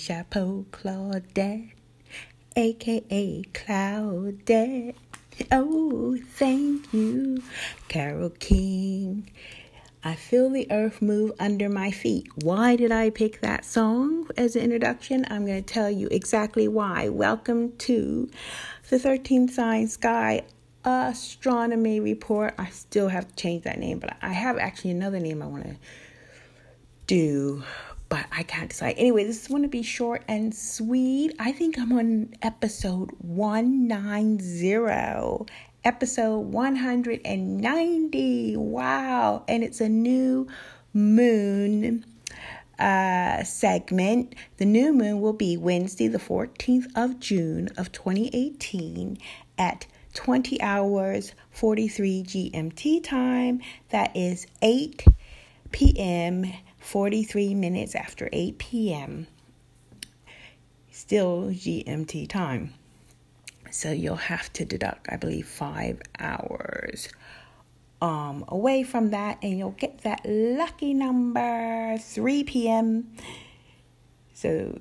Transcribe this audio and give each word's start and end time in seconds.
Chapeau 0.00 0.64
Claudette, 0.72 1.72
aka 2.56 3.42
Claudette. 3.52 4.94
Oh, 5.52 6.16
thank 6.16 6.90
you, 6.94 7.42
Carole 7.88 8.30
King. 8.30 9.30
I 10.02 10.14
feel 10.14 10.48
the 10.48 10.66
earth 10.72 11.02
move 11.02 11.32
under 11.38 11.68
my 11.68 11.90
feet. 11.90 12.28
Why 12.42 12.76
did 12.76 12.90
I 12.90 13.10
pick 13.10 13.42
that 13.42 13.66
song 13.66 14.26
as 14.38 14.56
an 14.56 14.62
introduction? 14.62 15.26
I'm 15.28 15.44
going 15.44 15.62
to 15.62 15.74
tell 15.74 15.90
you 15.90 16.08
exactly 16.10 16.66
why. 16.66 17.10
Welcome 17.10 17.76
to 17.80 18.30
the 18.88 18.96
13th 18.96 19.50
Sign 19.50 19.86
Sky 19.86 20.44
Astronomy 20.82 22.00
Report. 22.00 22.54
I 22.56 22.70
still 22.70 23.08
have 23.08 23.28
to 23.28 23.36
change 23.36 23.64
that 23.64 23.78
name, 23.78 23.98
but 23.98 24.16
I 24.22 24.32
have 24.32 24.56
actually 24.56 24.92
another 24.92 25.20
name 25.20 25.42
I 25.42 25.46
want 25.46 25.64
to 25.64 25.76
do, 27.06 27.64
but 28.10 28.26
I 28.30 28.42
can't 28.42 28.68
decide. 28.68 28.96
Anyway, 28.98 29.24
this 29.24 29.40
is 29.40 29.48
going 29.48 29.62
to 29.62 29.68
be 29.68 29.82
short 29.82 30.22
and 30.28 30.54
sweet. 30.54 31.34
I 31.38 31.52
think 31.52 31.78
I'm 31.78 31.92
on 31.92 32.34
episode 32.42 33.10
190 33.20 35.46
episode 35.84 36.40
190. 36.40 38.56
Wow. 38.56 39.44
And 39.48 39.64
it's 39.64 39.80
a 39.80 39.88
new 39.88 40.46
moon 40.92 42.04
uh, 42.78 43.42
segment. 43.44 44.34
The 44.58 44.66
new 44.66 44.92
moon 44.92 45.20
will 45.20 45.32
be 45.32 45.56
Wednesday, 45.56 46.08
the 46.08 46.18
14th 46.18 46.88
of 46.94 47.18
June 47.20 47.68
of 47.76 47.92
2018 47.92 49.18
at 49.58 49.86
20 50.14 50.60
hours 50.60 51.32
43 51.52 52.24
GMT 52.24 53.04
time. 53.04 53.60
That 53.90 54.16
is 54.16 54.48
8 54.62 55.04
p.m., 55.70 56.52
43 56.90 57.54
minutes 57.54 57.94
after 57.94 58.28
8 58.32 58.58
p.m. 58.58 59.28
Still 60.90 61.50
GMT 61.50 62.28
time. 62.28 62.74
So 63.70 63.92
you'll 63.92 64.16
have 64.16 64.52
to 64.54 64.64
deduct, 64.64 65.06
I 65.08 65.14
believe, 65.14 65.46
five 65.46 66.02
hours 66.18 67.08
um, 68.02 68.44
away 68.48 68.82
from 68.82 69.10
that, 69.10 69.38
and 69.40 69.56
you'll 69.56 69.70
get 69.70 70.00
that 70.00 70.22
lucky 70.24 70.92
number 70.92 71.96
3 71.96 72.42
p.m. 72.42 73.12
So 74.34 74.80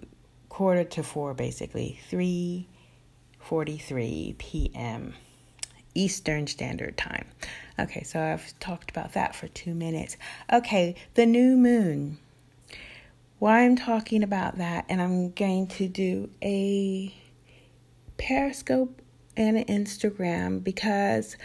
quarter 0.50 0.86
to 0.86 1.04
four, 1.04 1.36
basically 1.36 2.00
3:43 2.10 4.36
p.m. 4.40 5.14
Eastern 5.94 6.48
Standard 6.48 6.98
Time. 6.98 7.28
Okay, 7.80 8.04
so 8.04 8.22
I've 8.22 8.58
talked 8.60 8.92
about 8.92 9.14
that 9.14 9.36
for 9.36 9.48
two 9.48 9.74
minutes. 9.74 10.18
Okay, 10.52 10.96
the 11.14 11.26
new 11.26 11.56
moon. 11.56 12.18
Why 13.40 13.62
I'm 13.62 13.78
talking 13.78 14.22
about 14.22 14.58
that, 14.58 14.86
and 14.90 15.02
I'm 15.02 15.32
going 15.32 15.68
to 15.68 15.88
do 15.88 16.30
a 16.44 17.16
Periscope 18.18 19.02
and 19.38 19.58
an 19.58 19.66
Instagram 19.66 20.62
because 20.62 21.38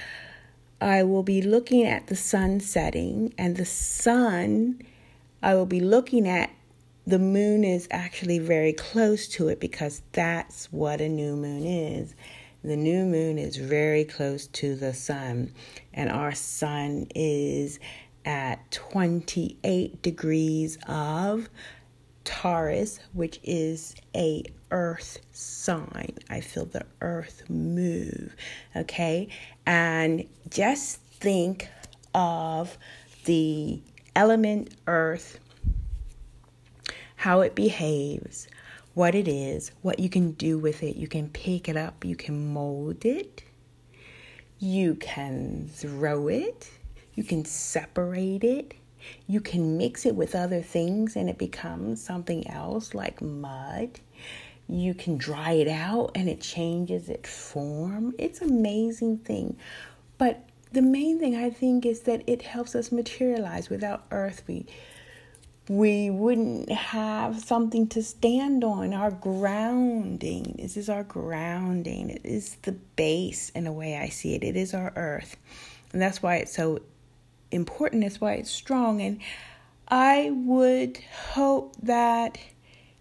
I 0.81 1.05
will 1.05 1.23
be 1.23 1.41
looking 1.41 1.87
at 1.87 2.09
the 2.09 2.17
sun 2.17 2.59
setting 2.59 3.33
and 3.39 3.57
the 3.57 3.65
sun 3.65 4.83
I 5.45 5.55
will 5.55 5.67
be 5.67 5.81
looking 5.81 6.27
at 6.27 6.51
the 7.07 7.19
moon 7.19 7.65
is 7.65 7.87
actually 7.91 8.39
very 8.39 8.73
close 8.73 9.29
to 9.29 9.48
it 9.48 9.61
because 9.61 10.01
that's 10.13 10.73
what 10.73 11.03
a 11.03 11.09
new 11.09 11.37
moon 11.37 11.65
is. 11.67 12.14
The 12.64 12.77
new 12.77 13.05
moon 13.05 13.36
is 13.36 13.57
very 13.57 14.05
close 14.05 14.47
to 14.47 14.75
the 14.75 14.95
sun, 14.95 15.52
and 15.92 16.11
our 16.11 16.35
sun 16.35 17.08
is 17.14 17.79
at 18.25 18.70
28 18.70 20.01
degrees 20.01 20.79
of 20.89 21.51
Taurus, 22.25 23.01
which 23.13 23.39
is 23.42 23.95
a 24.17 24.45
earth 24.70 25.19
sign. 25.30 26.17
I 26.30 26.41
feel 26.41 26.64
the 26.64 26.86
earth 27.02 27.42
move, 27.51 28.35
okay? 28.75 29.29
And 29.67 30.25
just 30.48 31.02
think 31.02 31.69
of 32.14 32.79
the 33.27 33.83
element 34.17 34.75
earth, 34.86 35.39
how 37.17 37.42
it 37.42 37.55
behaves, 37.55 38.48
what 38.95 39.15
it 39.15 39.29
is, 39.29 39.73
what 39.83 39.99
you 39.99 40.09
can 40.09 40.33
do 40.33 40.59
with 40.59 40.83
it. 40.83 40.97
You 40.97 41.09
can 41.09 41.29
pick 41.29 41.69
it 41.69 41.77
up, 41.77 42.05
you 42.05 42.17
can 42.17 42.53
mold 42.53 43.05
it, 43.05 43.43
you 44.59 44.95
can 44.95 45.69
throw 45.73 46.29
it, 46.29 46.71
you 47.15 47.25
can 47.25 47.45
separate 47.45 48.45
it 48.45 48.75
you 49.27 49.41
can 49.41 49.77
mix 49.77 50.07
it 50.07 50.15
with 50.15 50.35
other 50.35 50.63
things 50.63 51.17
and 51.17 51.29
it 51.29 51.39
becomes 51.39 52.03
something 52.03 52.49
else 52.49 52.95
like 52.95 53.21
mud. 53.21 54.01
You 54.69 54.95
can 54.95 55.19
dry 55.19 55.53
it 55.53 55.69
out 55.69 56.13
and 56.15 56.29
it 56.29 56.41
changes 56.41 57.09
its 57.09 57.29
form. 57.29 58.15
It's 58.19 58.41
amazing 58.41 59.19
thing. 59.19 59.57
But 60.17 60.49
the 60.73 60.83
main 60.83 61.19
thing 61.19 61.37
I 61.37 61.51
think 61.51 61.85
is 61.85 62.01
that 62.01 62.23
it 62.27 62.43
helps 62.43 62.75
us 62.75 62.91
materialize. 62.91 63.69
Without 63.69 64.07
earth, 64.11 64.43
we 64.47 64.67
we 65.69 66.11
wouldn't 66.11 66.70
have 66.70 67.41
something 67.41 67.86
to 67.89 68.02
stand 68.02 68.64
on. 68.64 68.92
Our 68.92 69.11
grounding. 69.11 70.57
This 70.58 70.77
is 70.77 70.89
our 70.89 71.05
grounding. 71.05 72.11
It 72.11 72.20
is 72.25 72.57
the 72.63 72.73
base 72.73 73.51
in 73.51 73.67
a 73.67 73.73
way 73.73 73.97
I 73.97 74.08
see 74.08 74.35
it. 74.35 74.45
It 74.45 74.57
is 74.57 74.75
our 74.75 74.92
earth. 74.95 75.36
And 75.92 76.02
that's 76.02 76.23
why 76.23 76.36
it's 76.36 76.55
so 76.55 76.80
important. 77.51 78.02
That's 78.02 78.20
why 78.20 78.35
it's 78.35 78.51
strong. 78.51 79.01
And 79.01 79.20
I 79.89 80.30
would 80.35 80.98
hope 81.33 81.77
that 81.83 82.39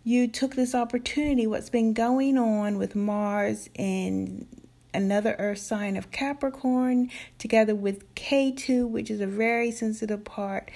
you 0.05 0.27
took 0.27 0.55
this 0.55 0.75
opportunity, 0.75 1.47
what's 1.47 1.69
been 1.69 1.93
going 1.93 2.37
on 2.37 2.77
with 2.77 2.95
Mars 2.95 3.69
and 3.75 4.45
another 4.93 5.35
earth 5.39 5.59
sign 5.59 5.97
of 5.97 6.11
Capricorn, 6.11 7.09
together 7.39 7.73
with 7.73 8.13
Ketu, 8.15 8.87
which 8.87 9.09
is 9.09 9.21
a 9.21 9.27
very 9.27 9.71
sensitive 9.71 10.23
part, 10.23 10.69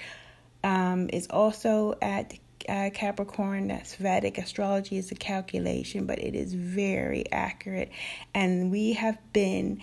um, 0.64 1.08
is 1.12 1.26
also 1.30 1.94
at 2.02 2.34
uh, 2.68 2.90
Capricorn. 2.92 3.68
That's 3.68 3.94
Vedic 3.94 4.38
astrology 4.38 4.98
is 4.98 5.10
a 5.10 5.14
calculation, 5.14 6.06
but 6.06 6.18
it 6.18 6.34
is 6.34 6.54
very 6.54 7.30
accurate. 7.32 7.90
And 8.34 8.70
we 8.70 8.92
have 8.94 9.18
been 9.32 9.80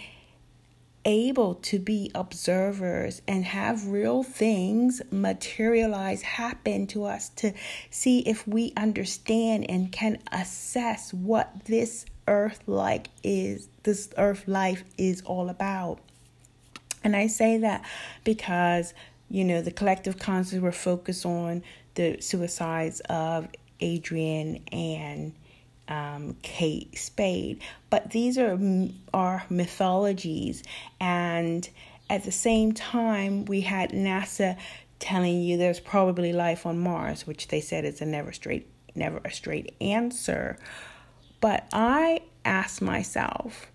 able 1.06 1.56
to 1.56 1.78
be 1.78 2.12
observers 2.16 3.22
and 3.28 3.46
have 3.46 3.88
real 3.88 4.24
things 4.24 5.02
materialize, 5.12 6.24
happen 6.24 6.88
to 6.88 7.06
us 7.06 7.30
to 7.30 7.54
see 7.92 8.20
if 8.20 8.48
we 8.48 8.74
understand 8.76 9.70
and 9.70 9.92
can 9.92 10.18
assess 10.32 11.14
what 11.14 11.66
this 11.66 12.06
earth 12.28 12.62
like 12.66 13.10
is, 13.24 13.70
this 13.84 14.10
earth 14.18 14.48
life 14.48 14.84
is 14.98 15.22
all 15.22 15.50
about. 15.50 16.00
And 17.04 17.16
I 17.16 17.28
say 17.28 17.60
that 17.60 17.86
because, 18.24 18.96
you 19.36 19.44
know, 19.44 19.62
the 19.62 19.70
collective 19.70 20.18
conscious 20.18 20.62
were 20.62 20.72
focused 20.72 21.26
on 21.26 21.62
the 21.96 22.22
suicides 22.22 23.02
of 23.10 23.50
Adrian 23.82 24.64
and 24.72 25.34
um, 25.90 26.38
Kate 26.42 26.98
Spade. 26.98 27.62
But 27.90 28.12
these 28.12 28.38
are 28.38 28.58
are 29.14 29.44
mythologies, 29.50 30.64
and 31.02 31.70
at 32.10 32.24
the 32.24 32.32
same 32.32 32.72
time, 32.72 33.44
we 33.44 33.60
had 33.60 33.90
NASA 33.90 34.58
telling 35.00 35.42
you 35.42 35.58
there's 35.58 35.82
probably 35.82 36.32
life 36.32 36.66
on 36.66 36.80
Mars, 36.80 37.28
which 37.28 37.50
they 37.50 37.60
said 37.60 37.84
is 37.84 38.00
a 38.00 38.06
never 38.06 38.32
straight 38.32 38.70
never 38.96 39.20
a 39.26 39.32
straight 39.32 39.76
answer. 39.82 40.58
But 41.42 41.68
I 41.74 42.22
asked 42.46 42.82
myself, 42.82 43.70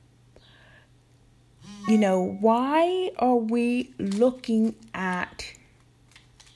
you 1.90 1.98
know, 1.98 2.36
why 2.40 3.10
are 3.18 3.34
we 3.34 3.92
looking 3.98 4.76
at 4.94 5.52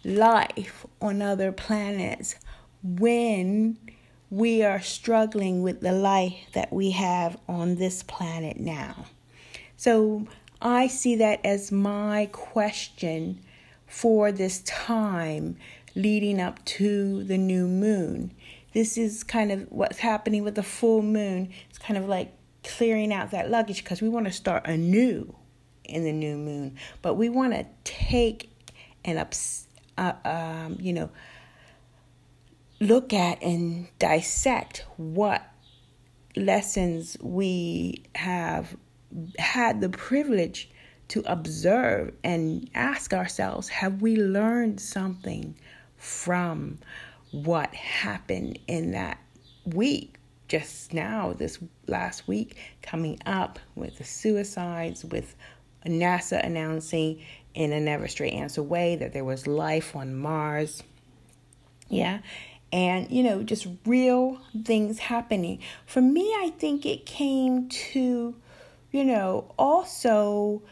life 0.04 0.86
on 1.00 1.20
other 1.20 1.50
planets 1.50 2.36
when 2.84 3.76
we 4.30 4.62
are 4.62 4.80
struggling 4.80 5.62
with 5.62 5.80
the 5.80 5.92
life 5.92 6.36
that 6.52 6.72
we 6.72 6.90
have 6.90 7.36
on 7.48 7.76
this 7.76 8.02
planet 8.02 8.58
now. 8.58 9.06
So 9.76 10.26
I 10.60 10.86
see 10.86 11.16
that 11.16 11.44
as 11.44 11.72
my 11.72 12.28
question 12.32 13.40
for 13.86 14.30
this 14.30 14.60
time 14.60 15.56
leading 15.94 16.40
up 16.40 16.64
to 16.64 17.24
the 17.24 17.38
new 17.38 17.66
moon. 17.66 18.32
This 18.72 18.98
is 18.98 19.22
kind 19.22 19.52
of 19.52 19.66
what's 19.70 19.98
happening 19.98 20.42
with 20.42 20.56
the 20.56 20.62
full 20.62 21.02
moon. 21.02 21.50
It's 21.70 21.78
kind 21.78 21.96
of 21.96 22.08
like 22.08 22.32
clearing 22.64 23.12
out 23.12 23.30
that 23.30 23.50
luggage 23.50 23.82
because 23.82 24.02
we 24.02 24.08
want 24.08 24.26
to 24.26 24.32
start 24.32 24.66
anew 24.66 25.34
in 25.84 26.04
the 26.04 26.12
new 26.12 26.36
moon, 26.36 26.76
but 27.02 27.14
we 27.14 27.28
want 27.28 27.52
to 27.52 27.66
take 27.84 28.50
and 29.04 29.18
ups, 29.18 29.66
uh, 29.98 30.12
um, 30.24 30.78
you 30.80 30.92
know, 30.92 31.10
look 32.80 33.12
at 33.12 33.42
and 33.42 33.86
dissect 33.98 34.84
what 34.96 35.42
lessons 36.36 37.16
we 37.20 38.02
have 38.14 38.76
had 39.38 39.80
the 39.80 39.88
privilege 39.88 40.70
to 41.08 41.22
observe 41.26 42.12
and 42.24 42.68
ask 42.74 43.12
ourselves 43.12 43.68
have 43.68 44.00
we 44.00 44.16
learned 44.16 44.80
something 44.80 45.54
from 45.96 46.78
what 47.30 47.72
happened 47.74 48.58
in 48.66 48.92
that 48.92 49.18
week, 49.64 50.16
just 50.54 50.94
now, 50.94 51.32
this 51.32 51.58
last 51.88 52.28
week, 52.28 52.56
coming 52.80 53.18
up 53.26 53.58
with 53.74 53.98
the 53.98 54.04
suicides, 54.04 55.04
with 55.04 55.34
NASA 55.84 56.44
announcing 56.46 57.20
in 57.54 57.72
a 57.72 57.80
never 57.80 58.06
straight 58.06 58.34
answer 58.34 58.62
way 58.62 58.94
that 58.94 59.12
there 59.12 59.24
was 59.24 59.48
life 59.48 59.96
on 59.96 60.14
Mars. 60.14 60.84
Yeah. 61.88 62.20
And, 62.72 63.10
you 63.10 63.24
know, 63.24 63.42
just 63.42 63.66
real 63.84 64.40
things 64.64 65.00
happening. 65.00 65.58
For 65.86 66.00
me, 66.00 66.22
I 66.22 66.52
think 66.56 66.86
it 66.86 67.04
came 67.04 67.68
to, 67.68 68.36
you 68.92 69.04
know, 69.04 69.52
also, 69.58 70.62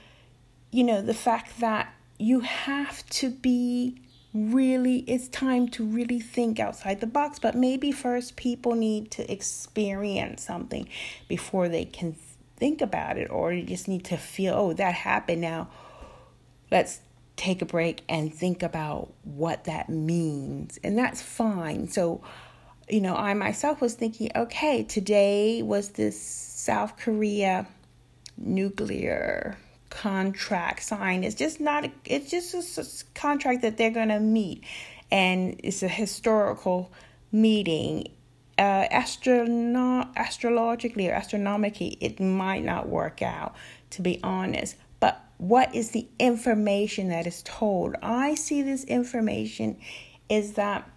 you 0.70 0.84
know, 0.84 1.02
the 1.02 1.12
fact 1.12 1.58
that 1.58 1.92
you 2.20 2.38
have 2.38 3.04
to 3.06 3.30
be 3.30 4.00
really 4.34 4.98
it's 5.00 5.28
time 5.28 5.68
to 5.68 5.84
really 5.84 6.18
think 6.18 6.58
outside 6.58 7.00
the 7.00 7.06
box 7.06 7.38
but 7.38 7.54
maybe 7.54 7.92
first 7.92 8.34
people 8.36 8.74
need 8.74 9.10
to 9.10 9.30
experience 9.30 10.42
something 10.42 10.88
before 11.28 11.68
they 11.68 11.84
can 11.84 12.16
think 12.56 12.80
about 12.80 13.18
it 13.18 13.30
or 13.30 13.52
you 13.52 13.62
just 13.62 13.88
need 13.88 14.04
to 14.04 14.16
feel 14.16 14.54
oh 14.54 14.72
that 14.72 14.94
happened 14.94 15.40
now 15.40 15.68
let's 16.70 17.00
take 17.36 17.60
a 17.60 17.66
break 17.66 18.02
and 18.08 18.32
think 18.32 18.62
about 18.62 19.12
what 19.24 19.64
that 19.64 19.88
means 19.88 20.78
and 20.84 20.96
that's 20.96 21.20
fine. 21.20 21.88
So 21.88 22.22
you 22.88 23.00
know 23.00 23.14
i 23.14 23.32
myself 23.32 23.80
was 23.80 23.94
thinking 23.94 24.30
okay 24.34 24.82
today 24.82 25.62
was 25.62 25.90
this 25.90 26.20
south 26.20 26.96
korea 26.98 27.66
nuclear 28.36 29.56
contract 29.92 30.82
signed. 30.82 31.24
It's 31.24 31.34
just 31.34 31.60
not. 31.60 31.88
It's 32.04 32.30
just 32.30 32.78
a 32.78 33.04
contract 33.14 33.62
that 33.62 33.76
they're 33.76 33.90
going 33.90 34.08
to 34.08 34.20
meet, 34.20 34.64
and 35.10 35.60
it's 35.62 35.82
a 35.82 35.88
historical 35.88 36.90
meeting. 37.30 38.08
Uh, 38.58 38.86
astrono- 38.88 40.08
astrologically 40.14 41.08
or 41.08 41.12
astronomically, 41.12 41.96
it 42.00 42.20
might 42.20 42.64
not 42.64 42.88
work 42.88 43.22
out. 43.22 43.54
To 43.90 44.02
be 44.02 44.20
honest, 44.22 44.76
but 45.00 45.22
what 45.38 45.74
is 45.74 45.90
the 45.90 46.06
information 46.18 47.08
that 47.08 47.26
is 47.26 47.42
told? 47.42 47.96
I 48.02 48.34
see 48.34 48.62
this 48.62 48.84
information 48.84 49.76
is 50.28 50.54
that 50.54 50.88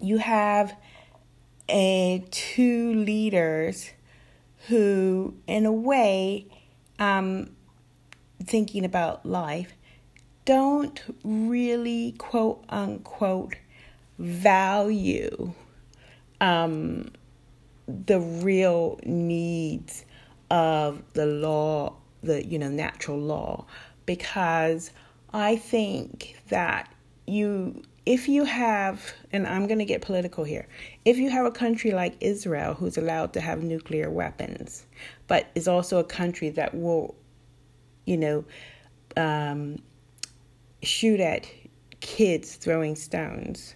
you 0.00 0.18
have 0.18 0.76
a 1.68 2.24
two 2.30 2.94
leaders 2.94 3.90
who, 4.68 5.34
in 5.46 5.66
a 5.66 5.72
way, 5.72 6.46
um, 6.98 7.50
thinking 8.42 8.84
about 8.84 9.24
life 9.24 9.72
don't 10.44 11.00
really 11.24 12.12
quote 12.18 12.64
unquote 12.68 13.54
value 14.18 15.52
um, 16.40 17.12
the 17.86 18.20
real 18.20 18.98
needs 19.04 20.04
of 20.50 21.02
the 21.14 21.26
law, 21.26 21.94
the 22.22 22.44
you 22.44 22.58
know 22.58 22.68
natural 22.68 23.18
law, 23.18 23.64
because 24.06 24.90
I 25.32 25.56
think 25.56 26.36
that 26.48 26.92
you 27.26 27.82
if 28.04 28.28
you 28.28 28.44
have 28.44 29.14
and 29.30 29.46
I'm 29.46 29.68
going 29.68 29.78
to 29.78 29.84
get 29.84 30.02
political 30.02 30.42
here. 30.42 30.66
If 31.04 31.16
you 31.16 31.30
have 31.30 31.46
a 31.46 31.52
country 31.52 31.92
like 31.92 32.16
Israel 32.20 32.74
who's 32.74 32.98
allowed 32.98 33.32
to 33.34 33.40
have 33.40 33.62
nuclear 33.62 34.10
weapons, 34.10 34.84
but 35.28 35.48
is 35.54 35.68
also 35.68 35.98
a 35.98 36.04
country 36.04 36.50
that 36.50 36.74
will 36.74 37.14
you 38.04 38.16
know, 38.16 38.44
um, 39.16 39.78
shoot 40.82 41.20
at 41.20 41.46
kids 42.00 42.56
throwing 42.56 42.96
stones. 42.96 43.74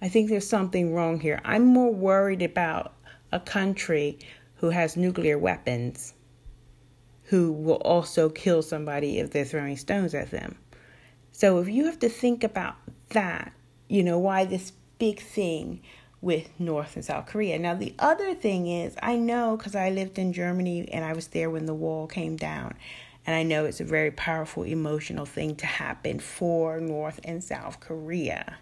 I 0.00 0.08
think 0.08 0.28
there's 0.28 0.48
something 0.48 0.92
wrong 0.92 1.20
here. 1.20 1.40
I'm 1.44 1.64
more 1.64 1.92
worried 1.92 2.42
about 2.42 2.92
a 3.30 3.40
country 3.40 4.18
who 4.56 4.70
has 4.70 4.96
nuclear 4.96 5.38
weapons 5.38 6.14
who 7.24 7.52
will 7.52 7.76
also 7.76 8.28
kill 8.28 8.62
somebody 8.62 9.18
if 9.18 9.30
they're 9.30 9.44
throwing 9.44 9.76
stones 9.76 10.14
at 10.14 10.30
them. 10.30 10.56
So 11.30 11.58
if 11.60 11.68
you 11.68 11.86
have 11.86 11.98
to 12.00 12.08
think 12.08 12.44
about 12.44 12.74
that, 13.10 13.52
you 13.88 14.02
know, 14.02 14.18
why 14.18 14.44
this 14.44 14.72
big 14.98 15.20
thing 15.20 15.80
with 16.20 16.48
North 16.60 16.94
and 16.94 17.04
South 17.04 17.26
Korea. 17.26 17.58
Now, 17.58 17.74
the 17.74 17.94
other 17.98 18.34
thing 18.34 18.68
is, 18.68 18.94
I 19.02 19.16
know 19.16 19.56
because 19.56 19.74
I 19.74 19.90
lived 19.90 20.18
in 20.18 20.32
Germany 20.32 20.88
and 20.92 21.04
I 21.04 21.12
was 21.12 21.28
there 21.28 21.50
when 21.50 21.66
the 21.66 21.74
wall 21.74 22.06
came 22.06 22.36
down. 22.36 22.74
And 23.26 23.36
I 23.36 23.42
know 23.42 23.64
it's 23.64 23.80
a 23.80 23.84
very 23.84 24.10
powerful 24.10 24.64
emotional 24.64 25.26
thing 25.26 25.54
to 25.56 25.66
happen 25.66 26.18
for 26.18 26.80
North 26.80 27.20
and 27.24 27.42
South 27.42 27.80
Korea. 27.80 28.58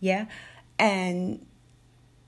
Yeah. 0.00 0.26
And 0.78 1.44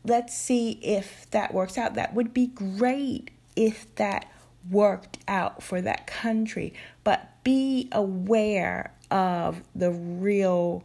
let's 0.05 0.35
see 0.35 0.73
if 0.83 1.31
that 1.33 1.53
works 1.53 1.77
out. 1.77 1.95
That 1.95 2.15
would 2.15 2.33
be 2.33 2.47
great 2.47 3.31
if 3.57 3.95
that 3.97 4.31
worked 4.71 5.19
out 5.29 5.63
for 5.63 5.81
that 5.83 6.07
country. 6.07 6.73
But 7.05 7.43
be 7.45 7.89
aware 7.93 8.93
of 9.11 9.63
the 9.75 9.91
real 9.91 10.83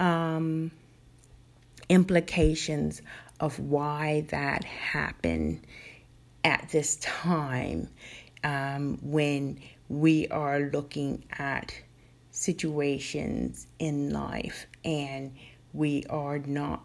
um, 0.00 0.72
implications 1.88 3.02
of 3.38 3.58
why 3.58 4.24
that 4.28 4.64
happened 4.64 5.64
at 6.44 6.68
this 6.70 6.96
time 6.96 7.88
um, 8.44 8.98
when 9.02 9.60
we 9.92 10.26
are 10.28 10.58
looking 10.58 11.22
at 11.38 11.74
situations 12.30 13.66
in 13.78 14.10
life 14.10 14.66
and 14.86 15.34
we 15.74 16.02
are 16.08 16.38
not 16.38 16.82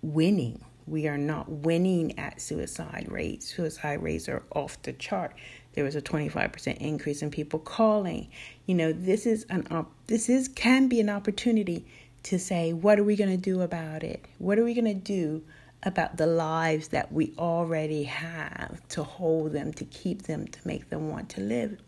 winning. 0.00 0.64
We 0.86 1.06
are 1.06 1.18
not 1.18 1.50
winning 1.50 2.18
at 2.18 2.40
suicide 2.40 3.08
rates. 3.10 3.54
Suicide 3.54 4.02
rates 4.02 4.26
are 4.30 4.42
off 4.54 4.80
the 4.80 4.94
chart. 4.94 5.34
There 5.74 5.84
was 5.84 5.96
a 5.96 6.00
25% 6.00 6.78
increase 6.78 7.20
in 7.20 7.30
people 7.30 7.58
calling. 7.58 8.30
You 8.64 8.74
know, 8.74 8.90
this 8.90 9.26
is 9.26 9.44
an 9.50 9.66
op- 9.70 9.92
this 10.06 10.30
is 10.30 10.48
can 10.48 10.88
be 10.88 10.98
an 10.98 11.10
opportunity 11.10 11.84
to 12.22 12.38
say 12.38 12.72
what 12.72 12.98
are 12.98 13.04
we 13.04 13.16
going 13.16 13.30
to 13.30 13.36
do 13.36 13.60
about 13.60 14.02
it? 14.02 14.24
What 14.38 14.58
are 14.58 14.64
we 14.64 14.72
going 14.72 14.86
to 14.86 14.94
do 14.94 15.42
about 15.82 16.16
the 16.16 16.26
lives 16.26 16.88
that 16.88 17.12
we 17.12 17.34
already 17.36 18.04
have 18.04 18.80
to 18.88 19.02
hold 19.02 19.52
them, 19.52 19.74
to 19.74 19.84
keep 19.84 20.22
them, 20.22 20.48
to 20.48 20.58
make 20.64 20.88
them 20.88 21.10
want 21.10 21.28
to 21.28 21.42
live 21.42 21.78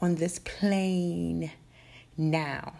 on 0.00 0.16
this 0.16 0.38
plane 0.38 1.50
now. 2.16 2.74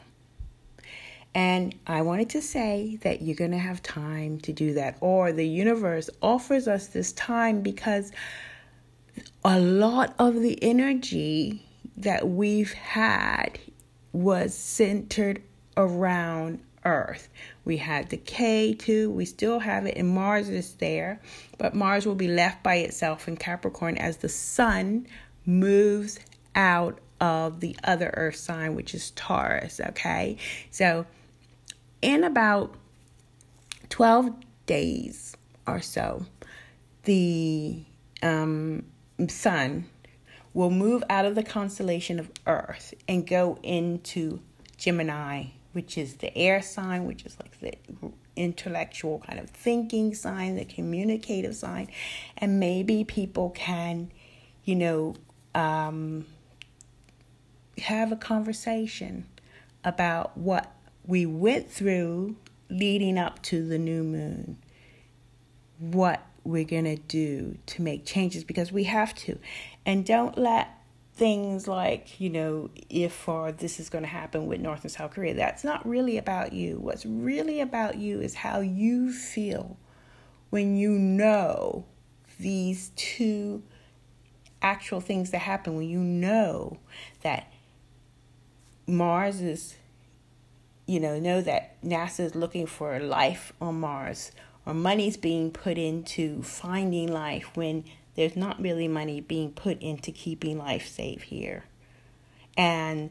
And 1.35 1.75
I 1.87 2.03
wanted 2.03 2.31
to 2.31 2.43
say 2.43 2.99
that 3.03 3.23
you're 3.23 3.37
going 3.37 3.53
to 3.53 3.59
have 3.59 3.83
time 3.83 4.41
to 4.41 4.53
do 4.53 4.75
that, 4.75 4.97
or 5.01 5.33
the 5.33 5.47
universe 5.47 6.11
offers 6.23 6.67
us 6.67 6.89
this 6.89 7.13
time 7.13 7.61
because 7.61 8.13
a 9.45 9.61
lot 9.61 10.15
of 10.19 10.41
the 10.41 10.63
energy 10.63 11.65
that 11.97 12.29
we've 12.29 12.73
had 12.73 13.59
was 14.13 14.55
centered 14.55 15.43
around 15.77 16.61
Earth. 16.85 17.29
We 17.65 17.77
had 17.77 18.09
the 18.09 18.17
Ketu, 18.17 19.13
we 19.13 19.25
still 19.25 19.59
have 19.59 19.85
it, 19.87 19.97
and 19.97 20.09
Mars 20.09 20.49
is 20.49 20.75
there, 20.75 21.21
but 21.59 21.75
Mars 21.75 22.07
will 22.07 22.15
be 22.15 22.29
left 22.29 22.63
by 22.63 22.77
itself 22.77 23.29
in 23.29 23.37
Capricorn 23.37 23.99
as 23.99 24.19
the 24.19 24.29
Sun 24.29 25.07
moves 25.45 26.19
out 26.55 26.99
of 27.21 27.61
the 27.61 27.77
other 27.85 28.13
earth 28.17 28.37
sign, 28.37 28.75
which 28.75 28.95
is 28.95 29.11
Taurus. 29.13 29.81
Okay, 29.81 30.37
so 30.71 31.07
in 32.03 32.25
about 32.25 32.75
12 33.89 34.35
days 34.67 35.37
or 35.67 35.81
so, 35.81 36.27
the 37.05 37.85
um, 38.23 38.85
sun 39.29 39.87
will 40.55 40.71
move 40.71 41.03
out 41.11 41.25
of 41.25 41.35
the 41.35 41.43
constellation 41.43 42.19
of 42.19 42.31
Earth 42.47 42.95
and 43.07 43.27
go 43.27 43.59
into 43.63 44.41
Gemini, 44.77 45.45
which 45.73 45.99
is 45.99 46.17
the 46.17 46.37
air 46.37 46.63
sign, 46.63 47.05
which 47.05 47.25
is 47.25 47.37
like 47.41 47.61
the 47.61 47.75
intellectual 48.37 49.23
kind 49.27 49.39
of 49.39 49.51
thinking 49.51 50.15
sign, 50.15 50.57
the 50.57 50.65
communicative 50.65 51.55
sign. 51.55 51.89
And 52.37 52.61
maybe 52.61 53.05
people 53.05 53.51
can, 53.51 54.11
you 54.65 54.77
know, 54.77 55.15
um, 55.55 56.27
have 57.81 58.13
a 58.13 58.17
conversation 58.17 59.27
about 59.85 60.37
what 60.37 60.73
we 61.07 61.27
went 61.27 61.71
through 61.71 62.37
leading 62.71 63.19
up 63.19 63.43
to 63.43 63.67
the 63.67 63.79
new 63.79 64.03
moon, 64.03 64.59
what 65.79 66.27
we're 66.45 66.65
going 66.65 66.85
to 66.85 66.97
do 66.97 67.59
to 67.67 67.83
make 67.83 68.05
changes 68.05 68.45
because 68.45 68.73
we 68.73 68.85
have 68.85 69.15
to. 69.15 69.39
And 69.87 70.05
don't 70.05 70.37
let 70.37 70.71
things 71.15 71.67
like, 71.67 72.21
you 72.21 72.31
know, 72.31 72.71
if 72.89 73.29
or 73.29 73.53
this 73.53 73.81
is 73.81 73.91
going 73.91 74.05
to 74.05 74.09
happen 74.09 74.47
with 74.47 74.61
North 74.61 74.83
and 74.83 74.91
South 74.91 75.13
Korea, 75.13 75.35
that's 75.35 75.65
not 75.65 75.87
really 75.87 76.17
about 76.17 76.53
you. 76.53 76.79
What's 76.79 77.05
really 77.05 77.61
about 77.61 77.97
you 77.97 78.21
is 78.21 78.35
how 78.35 78.61
you 78.61 79.13
feel 79.13 79.77
when 80.51 80.77
you 80.77 80.91
know 80.91 81.85
these 82.39 82.93
two 82.97 83.63
actual 84.63 85.01
things 85.01 85.31
that 85.31 85.39
happen, 85.39 85.77
when 85.77 85.89
you 85.89 85.99
know 85.99 86.79
that 87.23 87.53
Mars 88.89 89.43
is, 89.43 89.77
you 90.87 90.99
know, 90.99 91.21
know 91.21 91.43
that 91.43 91.81
NASA 91.83 92.21
is 92.21 92.35
looking 92.35 92.67
for 92.67 92.99
life 92.99 93.53
on 93.61 93.81
Mars, 93.81 94.33
or 94.65 94.73
money's 94.73 95.19
being 95.19 95.51
put 95.51 95.77
into 95.77 96.43
finding 96.43 97.13
life 97.13 97.51
when 97.55 97.85
there's 98.17 98.35
not 98.35 98.61
really 98.61 98.89
money 98.89 99.21
being 99.21 99.53
put 99.53 99.81
into 99.83 100.11
keeping 100.11 100.57
life 100.57 100.89
safe 100.89 101.23
here. 101.23 101.65
And 102.57 103.11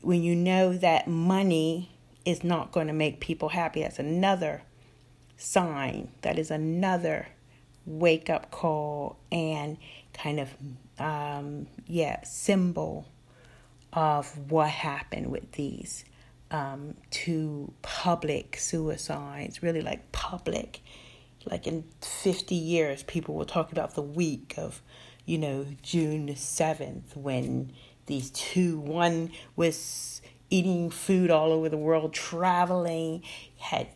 when 0.00 0.22
you 0.22 0.34
know 0.34 0.72
that 0.72 1.06
money 1.06 1.90
is 2.24 2.42
not 2.42 2.72
going 2.72 2.86
to 2.86 2.94
make 2.94 3.20
people 3.20 3.50
happy, 3.50 3.82
that's 3.82 3.98
another 3.98 4.62
sign. 5.36 6.08
That 6.22 6.38
is 6.38 6.50
another 6.50 7.28
wake 7.84 8.30
up 8.30 8.50
call 8.50 9.18
and 9.30 9.76
kind 10.14 10.40
of, 10.40 10.48
um, 10.98 11.66
yeah, 11.86 12.24
symbol 12.24 13.06
of 13.92 14.50
what 14.50 14.68
happened 14.68 15.30
with 15.30 15.52
these 15.52 16.04
um, 16.50 16.94
two 17.10 17.72
public 17.82 18.56
suicides, 18.56 19.62
really 19.62 19.80
like 19.80 20.10
public. 20.12 20.80
Like 21.44 21.66
in 21.66 21.84
50 22.02 22.54
years, 22.54 23.02
people 23.04 23.34
will 23.34 23.46
talk 23.46 23.72
about 23.72 23.94
the 23.94 24.02
week 24.02 24.54
of, 24.56 24.82
you 25.24 25.38
know, 25.38 25.66
June 25.82 26.28
7th 26.28 27.16
when 27.16 27.72
these 28.06 28.30
two, 28.30 28.78
one 28.78 29.30
was 29.56 30.20
eating 30.50 30.90
food 30.90 31.30
all 31.30 31.52
over 31.52 31.68
the 31.68 31.78
world, 31.78 32.12
traveling, 32.12 33.22
had 33.58 33.88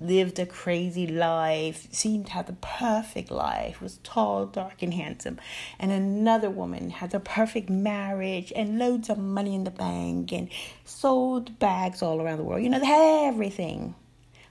lived 0.00 0.38
a 0.38 0.46
crazy 0.46 1.06
life, 1.06 1.86
seemed 1.92 2.26
to 2.26 2.32
have 2.32 2.46
the 2.46 2.54
perfect 2.54 3.30
life, 3.30 3.80
was 3.80 3.98
tall, 4.02 4.46
dark, 4.46 4.82
and 4.82 4.94
handsome. 4.94 5.38
And 5.78 5.92
another 5.92 6.50
woman 6.50 6.90
had 6.90 7.10
the 7.10 7.20
perfect 7.20 7.68
marriage 7.68 8.52
and 8.56 8.78
loads 8.78 9.10
of 9.10 9.18
money 9.18 9.54
in 9.54 9.64
the 9.64 9.70
bank 9.70 10.32
and 10.32 10.48
sold 10.84 11.58
bags 11.58 12.02
all 12.02 12.20
around 12.20 12.38
the 12.38 12.44
world. 12.44 12.62
You 12.62 12.70
know, 12.70 12.80
they 12.80 12.86
had 12.86 13.28
everything. 13.28 13.94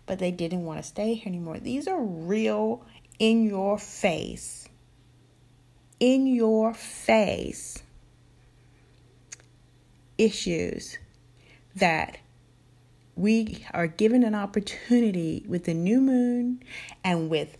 But 0.05 0.19
they 0.19 0.31
didn't 0.31 0.65
want 0.65 0.79
to 0.79 0.87
stay 0.87 1.13
here 1.13 1.27
anymore. 1.27 1.59
These 1.59 1.87
are 1.87 2.01
real, 2.01 2.83
in 3.19 3.43
your 3.45 3.77
face, 3.77 4.67
in 5.99 6.25
your 6.25 6.73
face 6.73 7.83
issues 10.17 10.97
that 11.75 12.17
we 13.19 13.65
are 13.73 13.87
given 13.87 14.23
an 14.23 14.33
opportunity 14.33 15.43
with 15.45 15.65
the 15.65 15.73
new 15.73 15.99
moon 15.99 16.63
and 17.03 17.29
with 17.29 17.57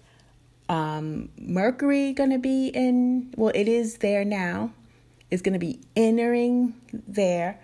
um, 0.70 1.30
Mercury 1.38 2.14
going 2.14 2.30
to 2.30 2.40
be 2.40 2.68
in, 2.68 3.34
well, 3.36 3.52
it 3.54 3.68
is 3.68 3.98
there 3.98 4.24
now. 4.24 4.72
It's 5.30 5.42
going 5.42 5.54
to 5.54 5.60
be 5.60 5.80
entering 5.96 6.74
there 7.08 7.60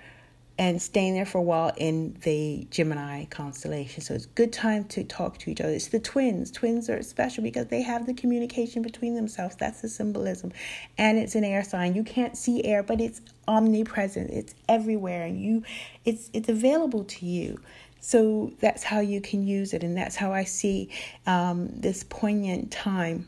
and 0.58 0.82
staying 0.82 1.14
there 1.14 1.26
for 1.26 1.40
a 1.40 1.42
while 1.42 1.74
in 1.78 2.18
the 2.24 2.66
Gemini 2.70 3.26
constellation. 3.26 4.02
So 4.02 4.14
it's 4.14 4.26
good 4.26 4.54
time 4.54 4.86
to 4.86 5.04
talk 5.04 5.38
to 5.40 5.52
each 5.52 5.60
other. 5.60 5.72
It's 5.72 5.88
the 5.88 6.00
twins. 6.00 6.50
Twins 6.50 6.90
are 6.90 7.02
special 7.02 7.44
because 7.44 7.68
they 7.68 7.82
have 7.82 8.06
the 8.06 8.14
communication 8.14 8.82
between 8.82 9.16
themselves. 9.16 9.56
That's 9.58 9.82
the 9.82 9.90
symbolism. 9.90 10.54
And 10.98 11.18
it's 11.18 11.36
an 11.36 11.44
air 11.44 11.64
sign. 11.64 11.96
You 11.96 12.04
can't 12.04 12.38
see 12.38 12.64
air, 12.64 12.84
but 12.84 13.02
it's 13.02 13.22
omnipresent. 13.48 14.32
It's 14.32 14.56
everywhere 14.70 15.24
and 15.26 15.42
you 15.42 15.64
it's 16.06 16.30
it's 16.34 16.50
available 16.50 17.04
to 17.04 17.26
you. 17.26 17.60
So 18.06 18.54
that's 18.60 18.84
how 18.84 19.00
you 19.00 19.20
can 19.20 19.48
use 19.48 19.74
it, 19.74 19.82
and 19.82 19.98
that's 19.98 20.16
how 20.16 20.32
I 20.32 20.44
see 20.44 20.92
um, 21.26 21.70
this 21.72 22.04
poignant 22.04 22.70
time 22.70 23.28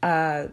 uh, 0.00 0.46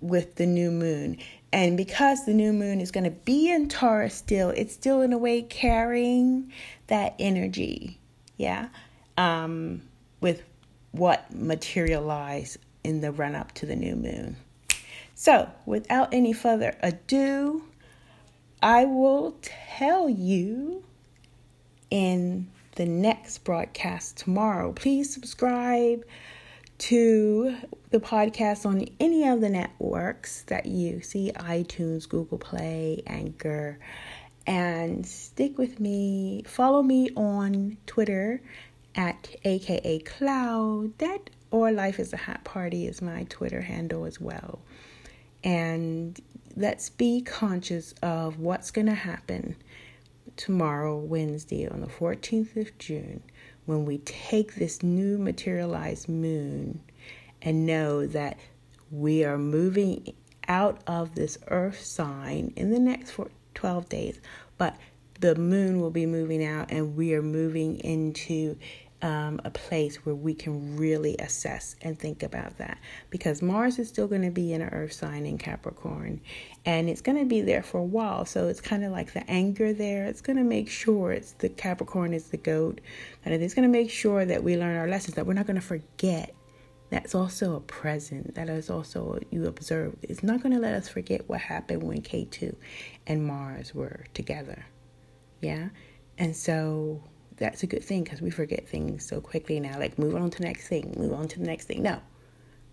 with 0.00 0.34
the 0.34 0.46
new 0.46 0.72
moon. 0.72 1.18
And 1.52 1.76
because 1.76 2.26
the 2.26 2.34
new 2.34 2.52
moon 2.52 2.80
is 2.80 2.90
going 2.90 3.04
to 3.04 3.12
be 3.12 3.52
in 3.52 3.68
Taurus 3.68 4.16
still, 4.16 4.50
it's 4.50 4.74
still 4.74 5.00
in 5.00 5.12
a 5.12 5.16
way 5.16 5.42
carrying 5.42 6.52
that 6.88 7.14
energy, 7.20 8.00
yeah, 8.36 8.70
um, 9.16 9.80
with 10.20 10.42
what 10.90 11.32
materialized 11.32 12.58
in 12.82 13.00
the 13.00 13.12
run 13.12 13.36
up 13.36 13.52
to 13.52 13.64
the 13.64 13.76
new 13.76 13.94
moon. 13.94 14.34
So, 15.14 15.48
without 15.66 16.12
any 16.12 16.32
further 16.32 16.76
ado, 16.82 17.62
I 18.60 18.86
will 18.86 19.36
tell 19.40 20.08
you 20.08 20.82
in 21.90 22.48
the 22.76 22.86
next 22.86 23.38
broadcast 23.38 24.18
tomorrow. 24.18 24.72
Please 24.72 25.12
subscribe 25.12 26.04
to 26.78 27.56
the 27.90 28.00
podcast 28.00 28.66
on 28.66 28.86
any 29.00 29.26
of 29.26 29.40
the 29.40 29.48
networks 29.48 30.42
that 30.42 30.66
you 30.66 31.00
see 31.00 31.32
iTunes, 31.36 32.08
Google 32.08 32.38
Play, 32.38 33.02
Anchor, 33.06 33.78
and 34.46 35.06
stick 35.06 35.58
with 35.58 35.80
me. 35.80 36.42
Follow 36.46 36.82
me 36.82 37.10
on 37.16 37.78
Twitter 37.86 38.42
at 38.94 39.34
aka 39.44 39.98
Cloud. 40.00 40.98
That 40.98 41.30
or 41.50 41.72
Life 41.72 41.98
is 41.98 42.12
a 42.12 42.18
Hat 42.18 42.44
Party 42.44 42.86
is 42.86 43.00
my 43.00 43.24
Twitter 43.28 43.62
handle 43.62 44.04
as 44.04 44.20
well. 44.20 44.58
And 45.42 46.20
let's 46.56 46.90
be 46.90 47.22
conscious 47.22 47.94
of 48.02 48.38
what's 48.38 48.70
going 48.70 48.86
to 48.86 48.94
happen 48.94 49.56
tomorrow, 50.36 50.96
Wednesday, 50.96 51.68
on 51.68 51.80
the 51.80 51.86
14th 51.86 52.56
of 52.56 52.76
June, 52.78 53.22
when 53.64 53.84
we 53.84 53.98
take 53.98 54.54
this 54.54 54.82
new 54.82 55.18
materialized 55.18 56.08
moon 56.08 56.80
and 57.42 57.66
know 57.66 58.06
that 58.06 58.38
we 58.90 59.24
are 59.24 59.38
moving 59.38 60.14
out 60.48 60.80
of 60.86 61.14
this 61.14 61.38
earth 61.48 61.80
sign 61.80 62.52
in 62.56 62.70
the 62.70 62.78
next 62.78 63.18
12 63.54 63.88
days, 63.88 64.20
but 64.58 64.76
the 65.20 65.34
moon 65.34 65.80
will 65.80 65.90
be 65.90 66.06
moving 66.06 66.44
out 66.44 66.70
and 66.70 66.96
we 66.96 67.14
are 67.14 67.22
moving 67.22 67.78
into 67.80 68.56
um, 69.02 69.40
a 69.44 69.50
place 69.50 70.06
where 70.06 70.14
we 70.14 70.34
can 70.34 70.76
really 70.76 71.16
assess 71.18 71.76
and 71.82 71.98
think 71.98 72.22
about 72.22 72.56
that 72.58 72.78
because 73.10 73.42
Mars 73.42 73.78
is 73.78 73.88
still 73.88 74.08
going 74.08 74.22
to 74.22 74.30
be 74.30 74.52
in 74.52 74.62
an 74.62 74.70
earth 74.70 74.92
sign 74.92 75.26
in 75.26 75.36
Capricorn 75.36 76.20
and 76.66 76.88
it's 76.88 77.00
going 77.00 77.18
to 77.18 77.24
be 77.24 77.40
there 77.40 77.62
for 77.62 77.78
a 77.78 77.84
while. 77.84 78.24
So 78.24 78.48
it's 78.48 78.60
kind 78.60 78.84
of 78.84 78.90
like 78.90 79.12
the 79.12 79.28
anger 79.30 79.72
there. 79.72 80.06
It's 80.06 80.20
going 80.20 80.36
to 80.36 80.44
make 80.44 80.68
sure 80.68 81.12
it's 81.12 81.32
the 81.32 81.48
Capricorn 81.48 82.12
is 82.12 82.28
the 82.30 82.36
goat, 82.36 82.80
and 83.24 83.32
it's 83.32 83.54
going 83.54 83.62
to 83.62 83.72
make 83.72 83.90
sure 83.90 84.24
that 84.24 84.42
we 84.42 84.56
learn 84.56 84.76
our 84.76 84.88
lessons, 84.88 85.14
that 85.14 85.26
we're 85.26 85.34
not 85.34 85.46
going 85.46 85.60
to 85.60 85.66
forget. 85.66 86.34
That's 86.90 87.14
also 87.14 87.56
a 87.56 87.60
present. 87.60 88.34
That 88.34 88.48
is 88.48 88.68
also 88.68 89.20
you 89.30 89.46
observe. 89.46 89.96
It's 90.02 90.22
not 90.22 90.42
going 90.42 90.54
to 90.54 90.60
let 90.60 90.74
us 90.74 90.88
forget 90.88 91.28
what 91.28 91.40
happened 91.40 91.82
when 91.82 92.02
Ketu 92.02 92.54
and 93.06 93.24
Mars 93.26 93.74
were 93.74 94.04
together. 94.14 94.66
Yeah? 95.40 95.68
And 96.18 96.34
so 96.34 97.02
that's 97.36 97.62
a 97.62 97.66
good 97.66 97.84
thing 97.84 98.04
because 98.04 98.20
we 98.20 98.30
forget 98.30 98.68
things 98.68 99.06
so 99.06 99.20
quickly 99.20 99.60
now. 99.60 99.78
Like, 99.78 99.98
move 99.98 100.14
on 100.14 100.30
to 100.30 100.38
the 100.38 100.44
next 100.44 100.68
thing, 100.68 100.94
move 100.96 101.12
on 101.12 101.28
to 101.28 101.38
the 101.38 101.46
next 101.46 101.66
thing. 101.66 101.82
No, 101.82 102.00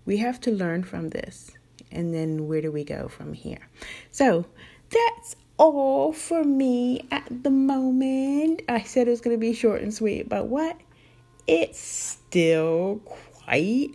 we 0.05 0.17
have 0.17 0.39
to 0.41 0.51
learn 0.51 0.83
from 0.83 1.09
this. 1.09 1.51
And 1.91 2.13
then 2.13 2.47
where 2.47 2.61
do 2.61 2.71
we 2.71 2.83
go 2.83 3.07
from 3.07 3.33
here? 3.33 3.69
So, 4.11 4.45
that's 4.89 5.35
all 5.57 6.13
for 6.13 6.43
me 6.43 7.07
at 7.11 7.43
the 7.43 7.49
moment. 7.49 8.61
I 8.67 8.81
said 8.83 9.07
it 9.07 9.11
was 9.11 9.21
going 9.21 9.35
to 9.35 9.39
be 9.39 9.53
short 9.53 9.81
and 9.81 9.93
sweet, 9.93 10.29
but 10.29 10.47
what? 10.47 10.77
It's 11.45 11.79
still 11.79 13.01
quite 13.05 13.91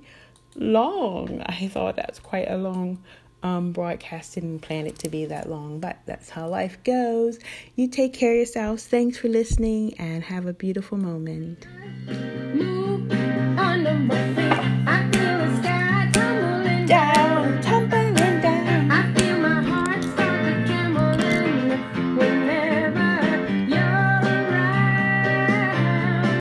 long. 0.54 1.42
I 1.46 1.68
thought 1.68 1.96
that's 1.96 2.18
quite 2.18 2.50
a 2.50 2.56
long 2.56 3.02
um, 3.42 3.72
broadcast 3.72 4.34
didn't 4.34 4.60
plan 4.60 4.86
it 4.86 4.98
to 5.00 5.08
be 5.08 5.26
that 5.26 5.48
long, 5.48 5.80
but 5.80 5.98
that's 6.06 6.30
how 6.30 6.48
life 6.48 6.82
goes. 6.84 7.38
You 7.76 7.88
take 7.88 8.12
care 8.12 8.32
of 8.32 8.36
yourselves. 8.36 8.86
Thanks 8.86 9.18
for 9.18 9.28
listening 9.28 9.94
and 9.98 10.24
have 10.24 10.46
a 10.46 10.52
beautiful 10.52 10.98
moment. 10.98 11.66